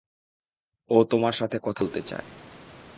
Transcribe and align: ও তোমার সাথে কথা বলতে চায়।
ও 0.89 0.97
তোমার 1.03 1.33
সাথে 1.33 1.57
কথা 1.63 1.81
বলতে 1.83 2.01
চায়। 2.01 2.27